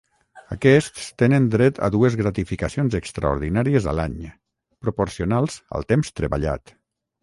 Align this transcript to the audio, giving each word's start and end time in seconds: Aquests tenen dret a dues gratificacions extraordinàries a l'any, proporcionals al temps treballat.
Aquests 0.53 1.03
tenen 1.23 1.45
dret 1.57 1.81
a 1.89 1.91
dues 1.97 2.17
gratificacions 2.23 2.97
extraordinàries 3.03 3.89
a 3.93 3.97
l'any, 4.01 4.19
proporcionals 4.89 5.65
al 5.81 5.91
temps 5.95 6.17
treballat. 6.23 6.81